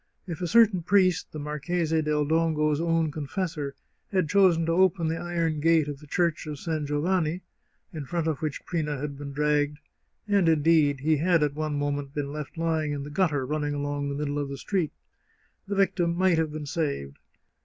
[0.25, 3.75] If a certain priest, the Marchese del Dongo's own confessor,
[4.11, 7.41] had chosen to open the iron gate of the Church of San Giovanni,
[7.93, 9.77] in front of which Prina had been dragged
[10.27, 14.09] (and, indeed, he had at one moment been left lying in the gutter running along
[14.09, 14.91] the middle of the street),
[15.67, 17.19] the victim might have been saved.